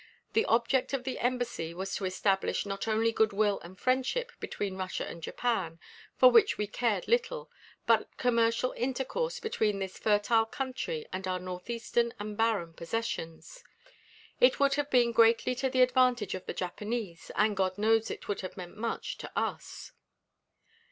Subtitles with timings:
[0.33, 4.75] The object of the embassy was to establish not only good will and friendship between
[4.75, 5.79] Russia and Japan,
[6.15, 7.51] for which we cared little,
[7.85, 13.63] but commercial intercourse between this fertile country and our northeastern and barren possessions.
[14.39, 18.27] It would have been greatly to the advantage of the Japanese, and God knows it
[18.27, 19.91] would have meant much to us."